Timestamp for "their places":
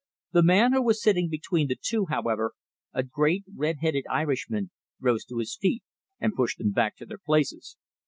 7.05-7.77